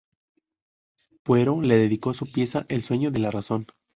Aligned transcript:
Buero 1.23 1.61
le 1.61 1.77
dedicó 1.77 2.15
su 2.15 2.25
pieza 2.31 2.65
"El 2.69 2.81
sueño 2.81 3.11
de 3.11 3.19
la 3.19 3.29
razón". 3.29 3.67